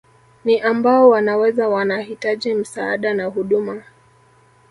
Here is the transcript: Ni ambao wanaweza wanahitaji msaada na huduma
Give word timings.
Ni 0.45 0.59
ambao 0.61 1.09
wanaweza 1.09 1.69
wanahitaji 1.69 2.53
msaada 2.53 3.13
na 3.13 3.25
huduma 3.25 3.83